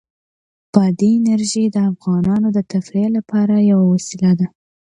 بادي 0.73 1.09
انرژي 1.19 1.63
د 1.69 1.77
افغانانو 1.91 2.47
د 2.55 2.59
تفریح 2.71 3.07
یوه 3.71 3.85
وسیله 3.93 4.31
ده. 4.39 4.47